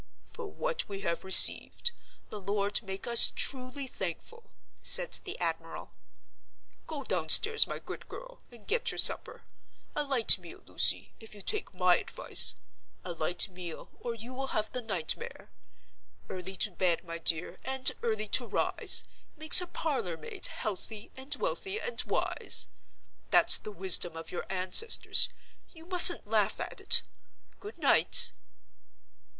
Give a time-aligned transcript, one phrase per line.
[0.25, 1.91] "For what we have received,
[2.29, 4.49] the Lord make us truly thankful,"
[4.81, 5.91] said the admiral.
[6.87, 9.43] "Go downstairs, my good girl, and get your supper.
[9.95, 14.71] A light meal, Lucy, if you take my advice—a light meal, or you will have
[14.71, 15.51] the nightmare.
[16.31, 19.03] Early to bed, my dear, and early to rise,
[19.37, 22.65] makes a parlor maid healthy and wealthy and wise.
[23.29, 27.03] That's the wisdom of your ancestors—you mustn't laugh at it.
[27.59, 28.31] Good night."